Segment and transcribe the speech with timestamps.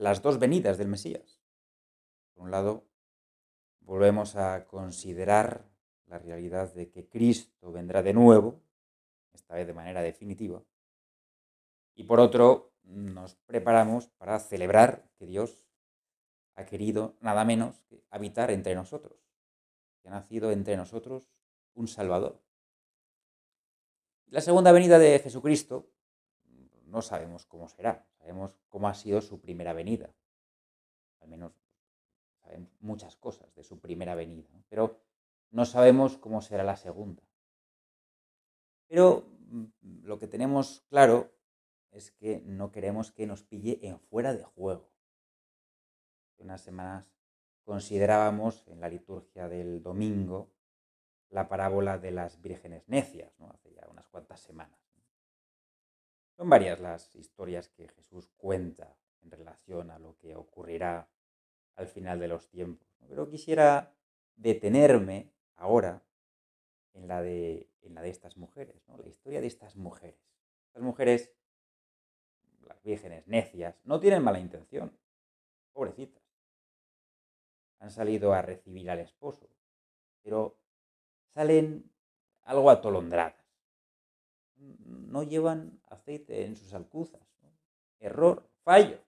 [0.00, 1.42] las dos venidas del Mesías.
[2.32, 2.88] Por un lado,
[3.80, 5.68] volvemos a considerar
[6.06, 8.62] la realidad de que Cristo vendrá de nuevo,
[9.34, 10.64] esta vez de manera definitiva.
[11.94, 15.66] Y por otro, nos preparamos para celebrar que Dios
[16.54, 19.20] ha querido nada menos que habitar entre nosotros,
[20.00, 21.30] que ha nacido entre nosotros
[21.74, 22.40] un Salvador.
[24.28, 25.90] La segunda venida de Jesucristo
[26.90, 30.14] no sabemos cómo será, sabemos cómo ha sido su primera venida.
[31.20, 31.52] Al menos
[32.42, 35.00] sabemos muchas cosas de su primera venida, pero
[35.50, 37.22] no sabemos cómo será la segunda.
[38.88, 41.32] Pero mm, lo que tenemos claro
[41.90, 44.90] es que no queremos que nos pille en fuera de juego.
[46.38, 47.06] Unas semanas
[47.64, 50.50] considerábamos en la liturgia del domingo
[51.30, 54.78] la parábola de las vírgenes necias, hace ya unas cuantas semanas.
[56.36, 61.08] Son varias las historias que Jesús cuenta en relación a lo que ocurrirá
[61.76, 62.88] al final de los tiempos.
[63.08, 63.94] Pero quisiera
[64.36, 66.02] detenerme ahora
[66.94, 70.20] en la de, en la de estas mujeres, la historia de estas mujeres.
[70.66, 71.32] Estas mujeres,
[72.66, 74.96] las vírgenes necias, no tienen mala intención,
[75.72, 76.22] pobrecitas.
[77.78, 79.48] Han salido a recibir al esposo,
[80.22, 80.58] pero
[81.28, 81.90] salen
[82.42, 83.49] algo atolondradas
[84.60, 87.20] no llevan aceite en sus alcuzas.
[87.98, 89.02] Error, fallo.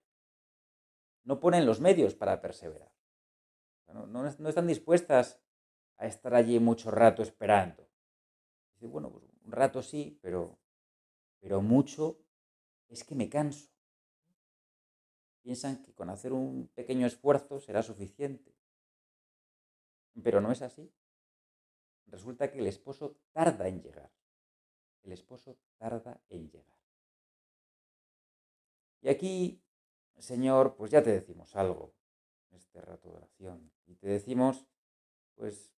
[1.24, 2.92] No ponen los medios para perseverar.
[4.08, 5.40] No, están dispuestas
[5.98, 7.88] a estar allí mucho rato esperando.
[8.74, 10.58] Dice, bueno, pues un rato sí, pero,
[11.40, 12.18] pero mucho
[12.88, 13.70] es que me canso.
[15.42, 18.54] Piensan que con hacer un pequeño esfuerzo será suficiente.
[20.22, 20.92] Pero no es así.
[22.06, 24.10] Resulta que el esposo tarda en llegar
[25.02, 26.78] el esposo tarda en llegar.
[29.00, 29.62] Y aquí,
[30.18, 31.94] Señor, pues ya te decimos algo
[32.52, 33.72] este rato de oración.
[33.86, 34.66] Y te decimos,
[35.34, 35.72] pues,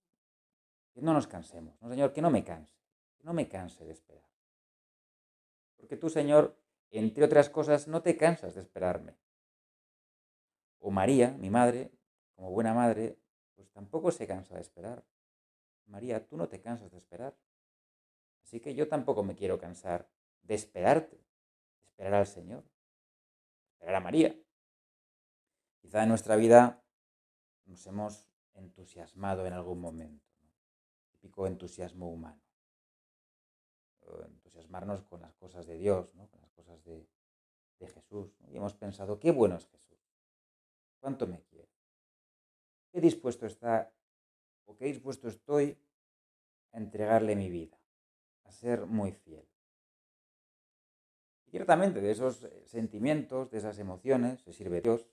[0.93, 2.13] que no nos cansemos, ¿no, Señor?
[2.13, 2.77] Que no me canse,
[3.17, 4.29] que no me canse de esperar.
[5.77, 6.57] Porque tú, Señor,
[6.91, 9.17] entre otras cosas, no te cansas de esperarme.
[10.79, 11.91] O María, mi madre,
[12.35, 13.17] como buena madre,
[13.55, 15.03] pues tampoco se cansa de esperar.
[15.85, 17.35] María, tú no te cansas de esperar.
[18.43, 20.09] Así que yo tampoco me quiero cansar
[20.43, 22.63] de esperarte, de esperar al Señor,
[23.71, 24.37] esperar a María.
[25.81, 26.83] Quizá en nuestra vida
[27.65, 30.25] nos hemos entusiasmado en algún momento,
[31.11, 32.41] típico entusiasmo humano.
[34.25, 37.07] entusiasmarnos con las cosas de Dios, con las cosas de,
[37.79, 38.33] Jesús.
[38.47, 39.99] Y hemos pensado, qué bueno es Jesús,
[41.01, 41.69] cuánto me quiere,
[42.93, 43.91] qué dispuesto está
[44.63, 45.77] o qué dispuesto estoy
[46.71, 47.82] a entregarle mi vida
[48.43, 49.47] a ser muy fiel.
[51.45, 55.07] Y ciertamente de esos eh, sentimientos, de esas emociones, se sirve Dios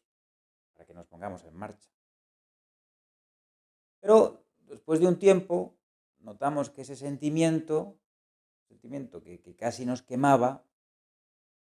[0.72, 1.90] para que nos pongamos en marcha.
[4.00, 5.76] Pero después de un tiempo
[6.20, 7.98] notamos que ese sentimiento,
[8.68, 10.64] sentimiento que, casi nos quemaba,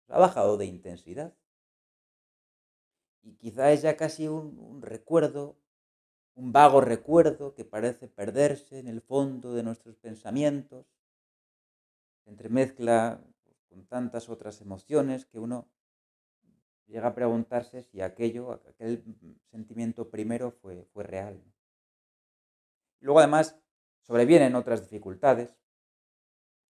[0.08, 1.36] ha bajado de intensidad.
[3.22, 5.58] Y quizá es ya casi un recuerdo,
[6.36, 10.86] un vago recuerdo que parece perderse en el fondo de nuestros pensamientos
[12.30, 13.22] entremezcla
[13.68, 15.70] con tantas otras emociones que uno
[16.88, 19.04] llega a preguntarse si aquello, aquel
[19.52, 21.44] sentimiento primero fue, fue real.
[23.00, 23.60] Luego además
[24.02, 25.56] sobrevienen otras dificultades.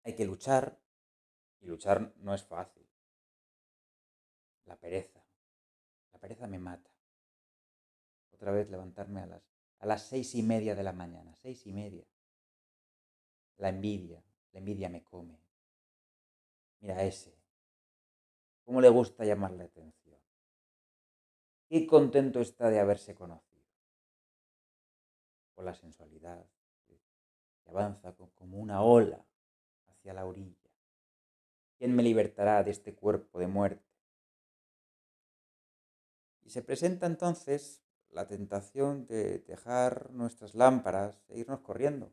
[0.03, 0.79] Hay que luchar
[1.61, 2.87] y luchar no es fácil.
[4.65, 5.23] La pereza.
[6.13, 6.89] La pereza me mata.
[8.31, 9.43] Otra vez levantarme a las,
[9.79, 11.35] a las seis y media de la mañana.
[11.35, 12.05] Seis y media.
[13.57, 14.23] La envidia.
[14.51, 15.48] La envidia me come.
[16.81, 17.35] Mira ese.
[18.63, 20.19] ¿Cómo le gusta llamar la atención?
[21.67, 23.65] Qué contento está de haberse conocido.
[25.55, 26.45] Con la sensualidad
[26.87, 26.99] que
[27.65, 29.25] avanza como una ola
[29.87, 30.55] hacia la orilla.
[31.77, 33.85] ¿Quién me libertará de este cuerpo de muerte?
[36.43, 42.11] Y se presenta entonces la tentación de dejar nuestras lámparas e irnos corriendo.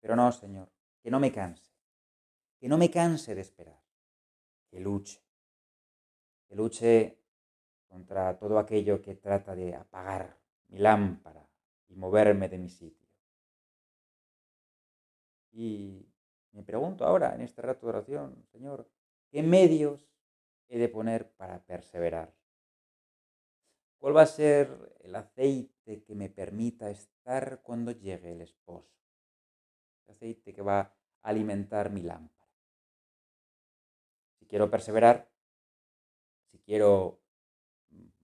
[0.00, 0.70] Pero no, Señor,
[1.02, 1.75] que no me canse
[2.58, 3.82] que no me canse de esperar,
[4.70, 5.22] que luche,
[6.48, 7.18] que luche
[7.86, 10.38] contra todo aquello que trata de apagar
[10.68, 11.48] mi lámpara
[11.88, 13.08] y moverme de mi sitio.
[15.52, 16.06] Y
[16.52, 18.90] me pregunto ahora, en este rato de oración, Señor,
[19.30, 20.00] ¿qué medios
[20.68, 22.34] he de poner para perseverar?
[23.98, 28.94] ¿Cuál va a ser el aceite que me permita estar cuando llegue el esposo?
[30.06, 32.35] El aceite que va a alimentar mi lámpara.
[34.46, 35.28] Si quiero perseverar,
[36.52, 37.20] si quiero,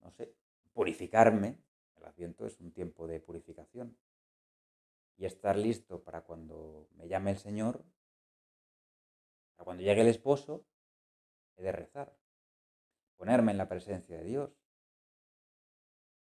[0.00, 0.32] no sé,
[0.72, 1.58] purificarme,
[1.96, 3.98] el adviento es un tiempo de purificación,
[5.16, 7.84] y estar listo para cuando me llame el Señor,
[9.56, 10.64] para cuando llegue el esposo,
[11.56, 12.16] he de rezar,
[13.16, 14.52] ponerme en la presencia de Dios.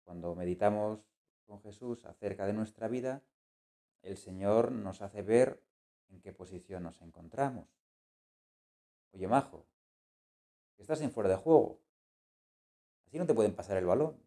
[0.05, 1.01] Cuando meditamos
[1.45, 3.21] con Jesús acerca de nuestra vida,
[4.01, 5.61] el Señor nos hace ver
[6.07, 7.82] en qué posición nos encontramos.
[9.13, 9.65] Oye, Majo,
[10.77, 11.79] estás en fuera de juego.
[13.07, 14.19] Así no te pueden pasar el balón.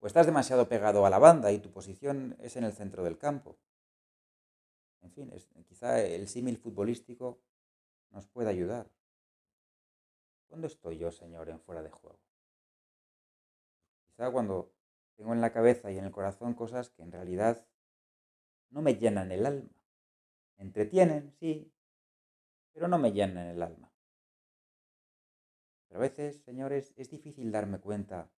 [0.00, 3.18] O estás demasiado pegado a la banda y tu posición es en el centro del
[3.18, 3.56] campo.
[5.00, 5.32] En fin,
[5.68, 7.40] quizá el símil futbolístico
[8.10, 8.90] nos puede ayudar.
[10.48, 12.18] ¿Cuándo estoy yo, Señor, en fuera de juego?
[14.06, 14.72] Quizá cuando
[15.16, 17.64] tengo en la cabeza y en el corazón cosas que en realidad
[18.70, 19.70] no me llenan el alma.
[20.58, 21.72] Entretienen, sí,
[22.72, 23.92] pero no me llenan el alma.
[25.88, 28.30] Pero a veces, señores, es difícil darme cuenta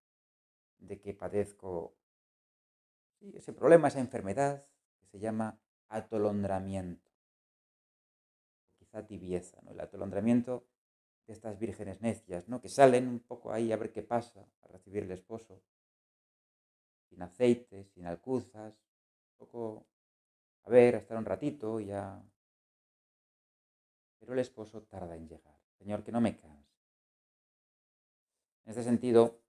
[0.78, 1.96] de que padezco
[3.20, 4.66] ese problema, esa enfermedad
[5.00, 5.58] que se llama
[5.88, 7.10] atolondramiento.
[8.78, 9.70] Quizá tibieza, ¿no?
[9.70, 10.66] El atolondramiento
[11.26, 12.60] de estas vírgenes necias, ¿no?
[12.60, 15.62] Que salen un poco ahí a ver qué pasa, a recibir el esposo,
[17.08, 19.86] sin aceite, sin alcuzas, un poco
[20.64, 22.22] a ver, a estar un ratito y ya.
[24.24, 25.60] Pero el esposo tarda en llegar.
[25.76, 26.72] Señor, que no me canse.
[28.64, 29.42] En este sentido,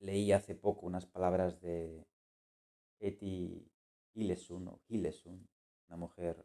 [0.00, 2.06] leí hace poco unas palabras de
[3.00, 3.66] Eti
[4.12, 4.80] Hillesun, o
[5.88, 6.44] una mujer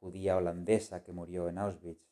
[0.00, 2.04] judía holandesa que murió en Auschwitz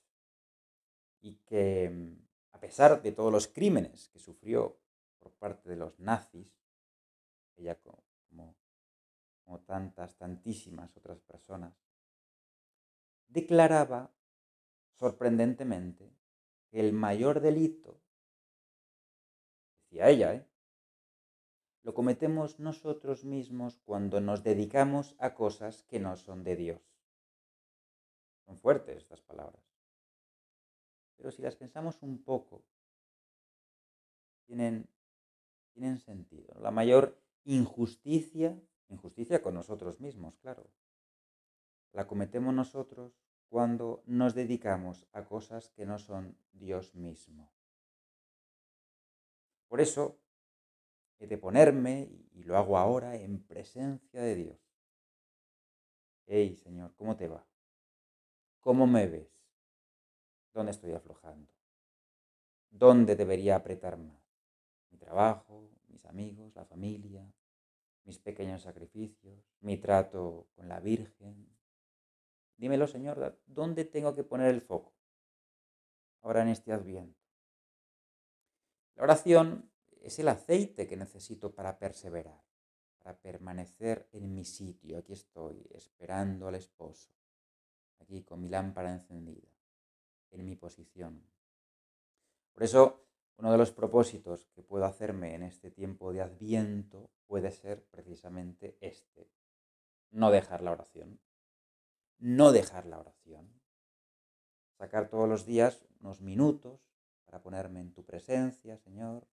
[1.21, 4.79] y que, mm, a pesar de todos los crímenes que sufrió
[5.19, 6.57] por parte de los nazis,
[7.57, 8.05] ella como
[9.67, 11.75] tantas, tantísimas otras personas,
[13.27, 14.13] declaraba
[14.99, 16.13] sorprendentemente
[16.73, 18.01] el mayor delito
[19.91, 20.47] decía ella, ¿eh?
[21.83, 26.81] lo cometemos nosotros mismos cuando nos dedicamos a cosas que no son de Dios.
[28.47, 29.65] Son fuertes estas palabras.
[31.17, 32.63] Pero si las pensamos un poco,
[34.47, 34.89] tienen,
[35.73, 36.55] tienen sentido.
[36.61, 40.71] La mayor injusticia, injusticia con nosotros mismos, claro,
[41.93, 43.13] la cometemos nosotros
[43.51, 47.53] cuando nos dedicamos a cosas que no son Dios mismo.
[49.69, 50.19] Por eso
[51.19, 54.59] he de ponerme, y lo hago ahora, en presencia de Dios.
[56.27, 57.45] Hey, Señor, ¿cómo te va?
[58.61, 59.29] ¿Cómo me ves?
[60.55, 61.53] ¿Dónde estoy aflojando?
[62.71, 64.23] ¿Dónde debería apretar más?
[64.91, 67.29] Mi trabajo, mis amigos, la familia,
[68.05, 71.49] mis pequeños sacrificios, mi trato con la Virgen.
[72.61, 74.93] Dímelo, Señor, ¿dónde tengo que poner el foco?
[76.21, 77.19] Ahora en este adviento.
[78.97, 79.73] La oración
[80.03, 82.45] es el aceite que necesito para perseverar,
[82.99, 84.99] para permanecer en mi sitio.
[84.99, 87.11] Aquí estoy, esperando al esposo,
[87.99, 89.49] aquí con mi lámpara encendida,
[90.31, 91.25] en mi posición.
[92.53, 93.07] Por eso,
[93.39, 98.77] uno de los propósitos que puedo hacerme en este tiempo de adviento puede ser precisamente
[98.83, 99.31] este.
[100.11, 101.19] No dejar la oración.
[102.21, 103.49] No dejar la oración.
[104.77, 106.81] Sacar todos los días unos minutos
[107.25, 109.27] para ponerme en tu presencia, Señor,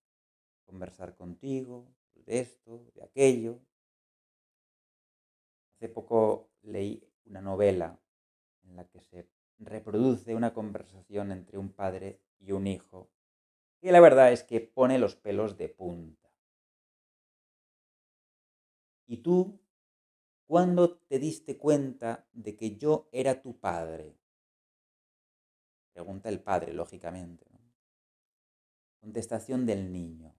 [0.64, 3.60] conversar contigo de esto, de aquello.
[5.74, 8.00] Hace poco leí una novela
[8.62, 9.28] en la que se
[9.58, 13.10] reproduce una conversación entre un padre y un hijo,
[13.82, 16.28] y la verdad es que pone los pelos de punta.
[19.06, 19.60] ¿Y tú
[20.48, 24.18] cuándo te diste cuenta de que yo era tu padre?
[25.92, 27.46] Pregunta el padre, lógicamente.
[28.98, 30.34] Contestación del niño.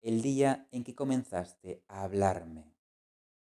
[0.00, 2.74] El día en que comenzaste a hablarme.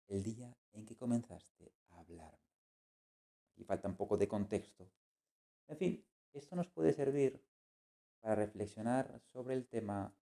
[0.07, 2.39] El día en que comenzaste a hablarme.
[3.53, 4.89] Aquí falta un poco de contexto.
[5.67, 7.43] En fin, esto nos puede servir
[8.21, 10.15] para reflexionar sobre el tema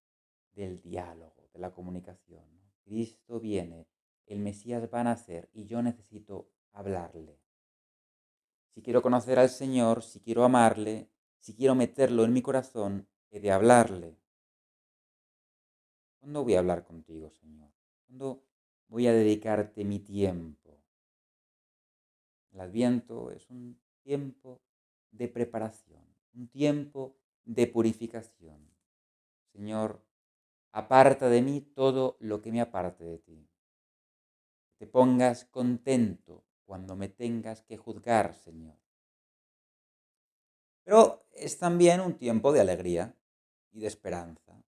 [0.51, 2.46] del diálogo, de la comunicación.
[2.84, 3.88] Cristo viene,
[4.27, 7.39] el Mesías va a nacer y yo necesito hablarle.
[8.74, 13.39] Si quiero conocer al Señor, si quiero amarle, si quiero meterlo en mi corazón, he
[13.39, 14.17] de hablarle.
[16.19, 17.72] ¿Cuándo voy a hablar contigo, Señor?
[18.05, 18.43] ¿Cuándo
[18.88, 20.77] voy a dedicarte mi tiempo?
[22.51, 24.62] El adviento es un tiempo
[25.12, 26.03] de preparación,
[26.34, 28.60] un tiempo de purificación.
[29.53, 30.03] Señor,
[30.72, 33.48] aparta de mí todo lo que me aparte de ti.
[34.77, 38.77] Te pongas contento cuando me tengas que juzgar, Señor.
[40.84, 43.15] Pero es también un tiempo de alegría
[43.72, 44.63] y de esperanza.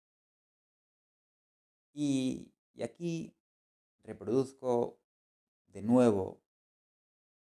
[1.94, 3.34] Y, y aquí
[4.04, 4.98] reproduzco
[5.68, 6.42] de nuevo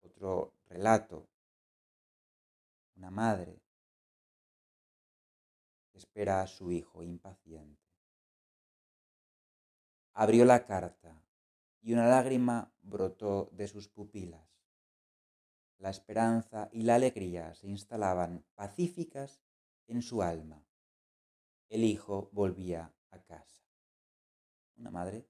[0.01, 1.27] otro relato.
[2.95, 3.61] Una madre
[5.93, 7.83] espera a su hijo impaciente.
[10.13, 11.24] Abrió la carta
[11.85, 14.49] y una lágrima brotó de sus pupilas.
[15.77, 19.43] La esperanza y la alegría se instalaban pacíficas
[19.85, 20.65] en su alma.
[21.69, 23.61] El hijo volvía a casa.
[24.77, 25.27] Una madre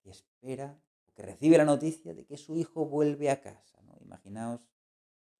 [0.00, 0.80] que espera
[1.14, 3.82] que recibe la noticia de que su hijo vuelve a casa.
[3.82, 3.98] ¿no?
[4.00, 4.70] Imaginaos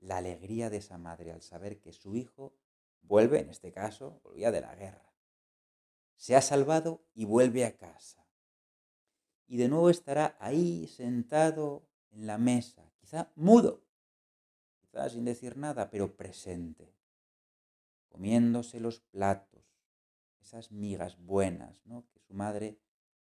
[0.00, 2.54] la alegría de esa madre al saber que su hijo
[3.00, 5.14] vuelve, en este caso, volvía de la guerra.
[6.16, 8.23] Se ha salvado y vuelve a casa.
[9.46, 13.84] Y de nuevo estará ahí sentado en la mesa, quizá mudo,
[14.80, 16.94] quizá sin decir nada, pero presente,
[18.08, 19.64] comiéndose los platos,
[20.40, 22.06] esas migas buenas ¿no?
[22.12, 22.78] que su madre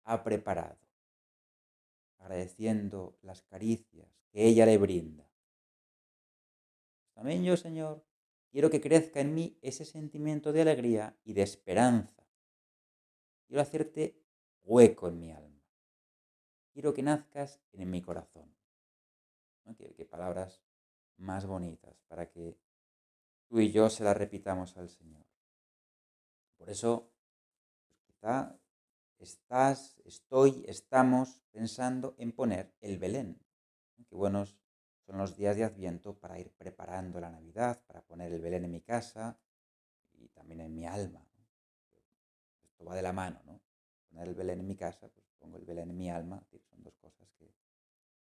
[0.03, 0.79] ha preparado,
[2.17, 5.29] agradeciendo las caricias que ella le brinda.
[7.13, 8.03] También yo, Señor,
[8.49, 12.23] quiero que crezca en mí ese sentimiento de alegría y de esperanza.
[13.47, 14.23] Quiero hacerte
[14.63, 15.48] hueco en mi alma.
[16.73, 18.53] Quiero que nazcas en mi corazón.
[19.77, 20.63] Qué, palabras
[21.17, 22.57] más bonitas para que
[23.47, 25.25] tú y yo se las repitamos al Señor.
[26.57, 27.11] Por eso,
[27.85, 28.59] pues quizá
[29.19, 33.39] estás, estoy, estamos pensando en poner el Belén.
[34.09, 34.57] Qué buenos
[35.05, 38.71] son los días de Adviento para ir preparando la Navidad, para poner el Belén en
[38.71, 39.39] mi casa
[40.13, 41.25] y también en mi alma.
[42.63, 43.59] Esto va de la mano, ¿no?
[44.09, 46.97] Poner el Belén en mi casa, pues pongo el Belén en mi alma, son dos
[46.97, 47.51] cosas que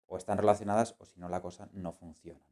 [0.09, 2.47] o están relacionadas o si no la cosa no funciona.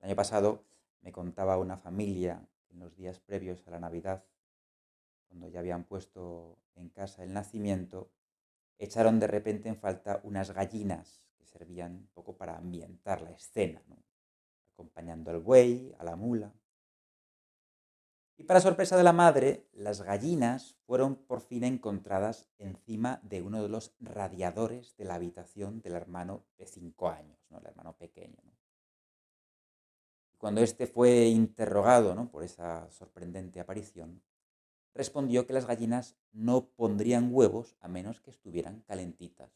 [0.00, 0.64] El año pasado
[1.02, 4.24] me contaba una familia en los días previos a la Navidad
[5.28, 8.10] cuando ya habían puesto en casa el nacimiento,
[8.78, 13.82] echaron de repente en falta unas gallinas que servían un poco para ambientar la escena,
[14.72, 16.52] acompañando al buey, a la mula.
[18.38, 23.60] Y para sorpresa de la madre, las gallinas fueron por fin encontradas encima de uno
[23.60, 27.58] de los radiadores de la habitación del hermano de cinco años, ¿no?
[27.58, 28.38] el hermano pequeño.
[30.38, 32.30] Cuando éste fue interrogado ¿no?
[32.30, 34.22] por esa sorprendente aparición,
[34.94, 39.50] respondió que las gallinas no pondrían huevos a menos que estuvieran calentitas.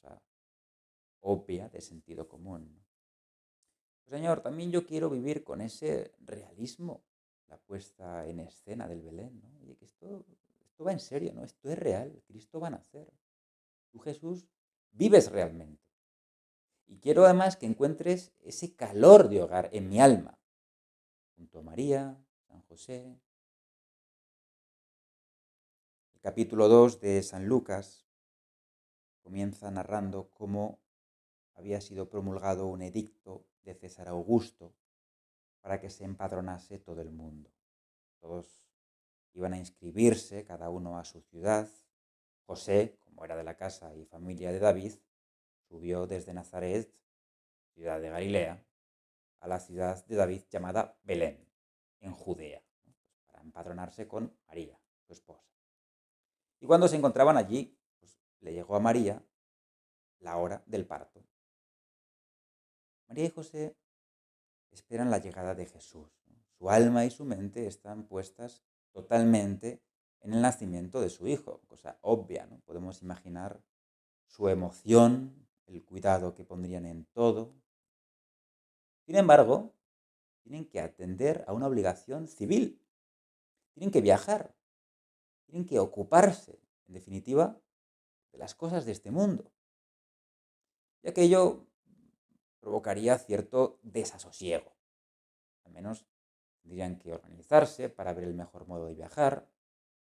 [0.00, 0.22] Cosa
[1.20, 2.82] obvia de sentido común.
[4.04, 7.02] Pues, señor, también yo quiero vivir con ese realismo,
[7.48, 9.40] la puesta en escena del Belén.
[9.40, 9.48] ¿no?
[9.62, 10.24] Oye, que esto,
[10.60, 11.44] esto va en serio, ¿no?
[11.44, 13.12] Esto es real, Cristo va a nacer.
[13.90, 14.46] Tú, Jesús,
[14.92, 15.82] vives realmente.
[16.86, 20.38] Y quiero además que encuentres ese calor de hogar en mi alma,
[21.36, 23.18] junto a María, San José,
[26.20, 28.06] capítulo 2 de San Lucas
[29.22, 30.78] comienza narrando cómo
[31.54, 34.74] había sido promulgado un edicto de César Augusto
[35.60, 37.50] para que se empadronase todo el mundo.
[38.20, 38.68] Todos
[39.34, 41.68] iban a inscribirse, cada uno a su ciudad.
[42.46, 44.94] José, como era de la casa y familia de David,
[45.68, 46.92] subió desde Nazaret,
[47.74, 48.64] ciudad de Galilea,
[49.40, 51.46] a la ciudad de David llamada Belén,
[52.00, 52.62] en Judea,
[53.26, 55.48] para empadronarse con María, su esposa.
[56.60, 59.22] Y cuando se encontraban allí, pues, le llegó a María
[60.20, 61.22] la hora del parto.
[63.06, 63.76] María y José
[64.70, 66.08] esperan la llegada de Jesús.
[66.58, 69.82] Su alma y su mente están puestas totalmente
[70.20, 72.60] en el nacimiento de su hijo, cosa obvia, ¿no?
[72.60, 73.62] Podemos imaginar
[74.26, 77.54] su emoción, el cuidado que pondrían en todo.
[79.06, 79.74] Sin embargo,
[80.42, 82.82] tienen que atender a una obligación civil.
[83.74, 84.58] Tienen que viajar
[85.48, 87.58] tienen que ocuparse, en definitiva,
[88.32, 89.50] de las cosas de este mundo.
[91.02, 91.66] Y aquello
[92.68, 94.76] provocaría cierto desasosiego.
[95.64, 96.06] Al menos
[96.60, 99.48] tendrían que organizarse para ver el mejor modo de viajar,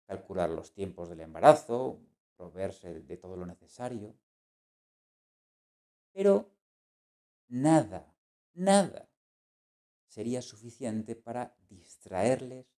[0.05, 1.99] calcular los tiempos del embarazo,
[2.37, 4.15] proveerse de todo lo necesario.
[6.13, 6.49] Pero
[7.49, 8.15] nada,
[8.53, 9.09] nada
[10.07, 12.73] sería suficiente para distraerles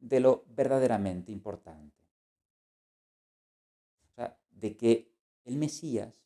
[0.00, 2.04] de lo verdaderamente importante.
[4.50, 5.12] de que
[5.44, 6.24] el Mesías,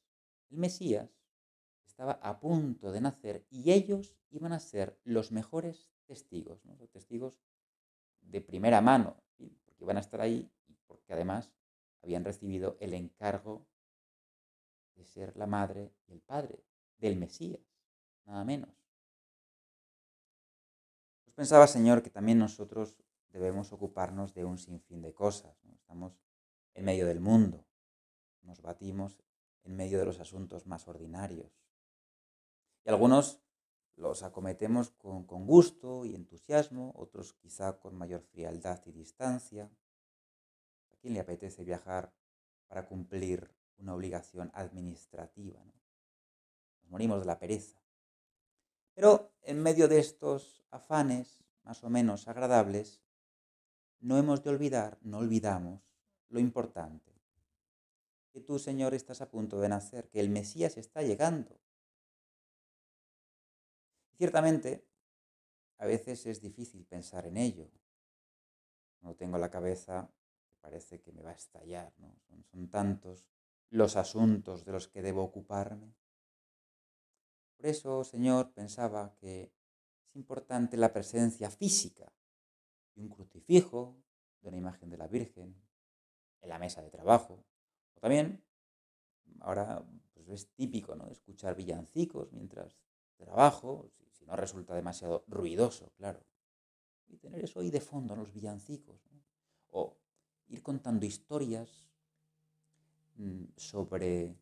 [0.51, 1.18] el Mesías
[1.99, 7.41] estaba a punto de nacer y ellos iban a ser los mejores testigos, los testigos
[8.21, 9.17] de primera mano,
[9.65, 11.51] porque iban a estar ahí y porque además
[12.01, 13.67] habían recibido el encargo
[14.95, 16.63] de ser la madre y el padre
[16.99, 17.67] del Mesías,
[18.27, 18.71] nada menos.
[21.25, 22.95] Pues pensaba, Señor, que también nosotros
[23.31, 25.65] debemos ocuparnos de un sinfín de cosas.
[25.75, 26.17] Estamos
[26.75, 27.67] en medio del mundo,
[28.43, 29.19] nos batimos
[29.65, 31.59] en medio de los asuntos más ordinarios.
[32.89, 33.39] Algunos
[33.97, 39.71] los acometemos con, con, gusto y entusiasmo, otros quizá con mayor frialdad y distancia.
[40.91, 42.15] ¿A quién le apetece viajar
[42.67, 45.63] para cumplir una obligación administrativa?
[46.81, 47.79] Nos morimos de la pereza.
[48.95, 53.03] Pero en medio de estos afanes más o menos agradables,
[54.01, 55.83] no hemos de olvidar, no olvidamos
[56.31, 57.13] lo importante.
[58.33, 61.61] Que tú, Señor, estás a punto de nacer, que el Mesías está llegando.
[64.19, 64.85] Ciertamente,
[65.79, 67.71] a veces es difícil pensar en ello.
[69.01, 70.13] No tengo la cabeza,
[70.61, 72.17] parece que me va a estallar, ¿no?
[72.51, 73.29] Son, tantos
[73.71, 75.95] los asuntos de los que debo ocuparme.
[77.57, 79.53] Por eso, Señor, pensaba que
[80.09, 82.13] es importante la presencia física
[82.97, 84.03] de un crucifijo,
[84.41, 85.55] de una imagen de la Virgen,
[86.41, 87.45] en la mesa de trabajo.
[87.95, 88.45] O también,
[89.41, 91.07] ahora pues es típico ¿no?
[91.09, 92.81] escuchar villancicos mientras
[93.17, 93.93] trabajo,
[94.29, 96.21] no resulta demasiado ruidoso, claro.
[97.09, 99.01] Y tener eso ahí de fondo, los villancicos.
[99.71, 99.97] O
[100.49, 101.89] ir contando historias
[103.17, 104.37] mm, sobre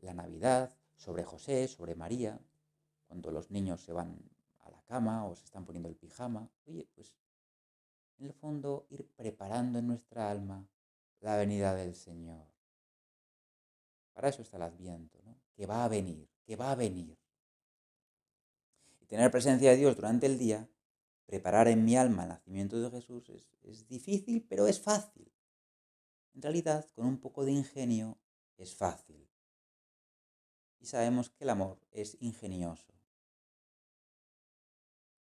[0.00, 2.40] la Navidad, sobre José, sobre María,
[3.08, 4.16] cuando los niños se van
[4.60, 6.48] a la cama o se están poniendo el pijama.
[6.66, 7.12] Oye, pues
[8.18, 10.64] en el fondo ir preparando en nuestra alma
[11.20, 12.46] la venida del Señor.
[14.12, 15.34] Para eso está el adviento, ¿no?
[15.56, 17.18] que va a venir, que va a venir.
[19.14, 20.68] Tener presencia de Dios durante el día,
[21.24, 25.32] preparar en mi alma el nacimiento de Jesús, es, es difícil, pero es fácil.
[26.34, 28.18] En realidad, con un poco de ingenio,
[28.56, 29.30] es fácil.
[30.80, 32.92] Y sabemos que el amor es ingenioso.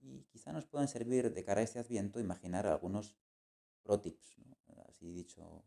[0.01, 3.15] Y quizá nos pueden servir de cara a este adviento imaginar algunos
[3.83, 4.35] pro tips,
[4.89, 5.63] así dicho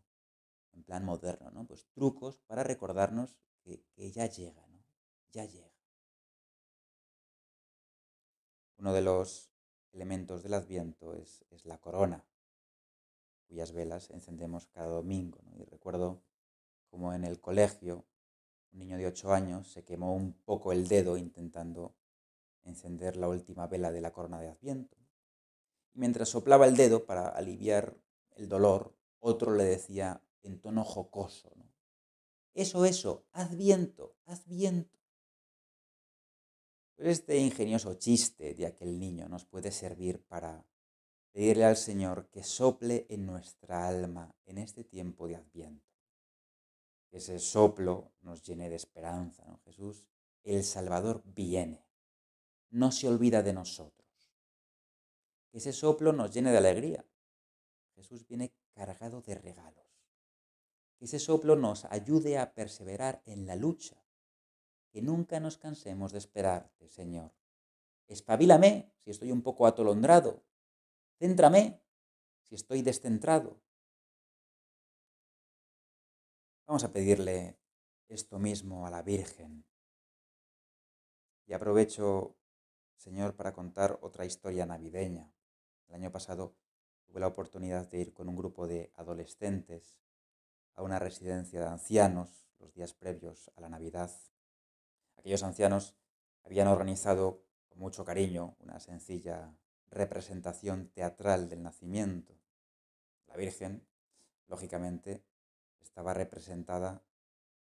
[0.72, 1.66] en plan moderno, ¿no?
[1.66, 4.84] Pues trucos para recordarnos que, ya llega, ¿no?
[5.32, 5.79] Ya llega.
[8.80, 9.50] Uno de los
[9.92, 12.24] elementos del Adviento es, la corona,
[13.46, 15.38] cuyas velas encendemos cada domingo.
[15.58, 16.22] Y recuerdo
[16.88, 18.06] como en el colegio
[18.72, 21.94] un niño de 8 años se quemó un poco el dedo intentando
[22.64, 24.96] encender la última vela de la corona de Adviento.
[25.92, 27.98] Y mientras soplaba el dedo para aliviar
[28.36, 31.70] el dolor, otro le decía en tono jocoso, ¿no?
[32.54, 34.16] Eso, eso, haz viento,
[37.00, 37.10] viento.
[37.10, 40.64] este ingenioso chiste de aquel niño nos puede servir para
[41.32, 45.86] pedirle al Señor que sople en nuestra alma en este tiempo de adviento.
[47.10, 49.44] Que ese soplo nos llene de esperanza.
[49.46, 49.58] ¿no?
[49.64, 50.04] Jesús,
[50.44, 51.86] el Salvador, viene.
[52.70, 54.32] No se olvida de nosotros.
[55.50, 57.04] Que ese soplo nos llene de alegría.
[57.96, 59.80] Jesús viene cargado de regalos
[61.00, 63.99] que ese soplo nos ayude a perseverar en la lucha,
[64.90, 67.32] que nunca nos cansemos de esperarte, Señor.
[68.08, 70.42] Espabilame si estoy un poco atolondrado,
[71.18, 71.80] céntrame
[72.42, 73.60] si estoy descentrado.
[76.66, 77.58] Vamos a pedirle
[78.08, 79.64] esto mismo a la Virgen.
[81.46, 82.36] Y aprovecho,
[82.96, 85.32] Señor, para contar otra historia navideña.
[85.88, 86.54] El año pasado
[87.06, 90.00] tuve la oportunidad de ir con un grupo de adolescentes
[90.74, 94.10] a una residencia de ancianos los días previos a la Navidad.
[95.20, 95.94] Aquellos ancianos
[96.44, 99.54] habían organizado con mucho cariño una sencilla
[99.90, 102.40] representación teatral del nacimiento.
[103.26, 103.86] La Virgen,
[104.48, 105.22] lógicamente,
[105.82, 107.02] estaba representada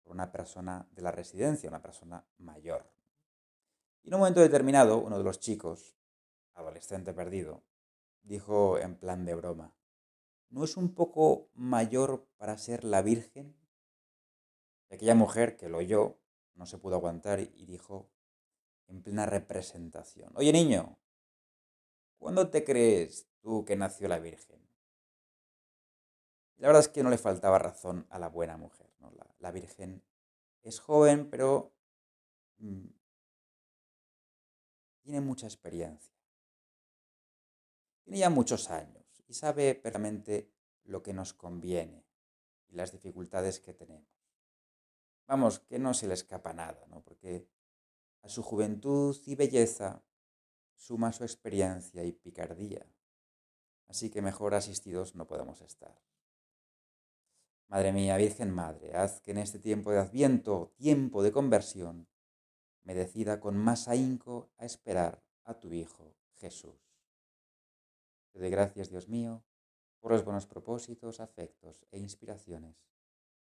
[0.05, 2.88] por una persona de la residencia, una persona mayor.
[4.05, 5.97] Y en un momento determinado, uno de los chicos,
[6.55, 7.64] adolescente perdido,
[8.23, 9.75] dijo en plan de broma,
[10.49, 13.57] ¿no es un poco mayor para ser la Virgen?
[14.90, 16.21] Y aquella mujer que lo oyó
[16.59, 18.11] no se pudo aguantar y dijo
[18.88, 20.99] en plena representación, oye niño,
[22.18, 24.68] ¿cuándo te crees tú que nació la Virgen?
[26.59, 28.90] la verdad es que no le faltaba razón a la buena mujer.
[28.99, 29.12] ¿no?
[29.38, 30.03] La, Virgen
[30.62, 31.73] es joven, pero
[32.59, 32.87] mm,
[35.03, 36.12] tiene mucha experiencia.
[38.03, 40.51] Tiene ya muchos años y sabe perfectamente
[40.85, 42.05] lo que nos conviene
[42.68, 44.18] y las dificultades que tenemos.
[45.29, 47.03] Vamos, que no se le escapa nada, ¿no?
[47.03, 47.47] Porque
[48.23, 50.03] a su juventud y belleza
[50.75, 52.87] suma su experiencia y picardía.
[53.87, 56.01] Así que mejor asistidos no podemos estar.
[57.69, 62.09] Madre mía, Virgen Madre, haz que en este tiempo de adviento, tiempo de conversión,
[62.83, 66.81] me decida con más ahínco a esperar a tu Hijo Jesús.
[68.33, 69.45] Te doy gracias, Dios mío,
[70.01, 72.88] por los buenos propósitos, afectos e inspiraciones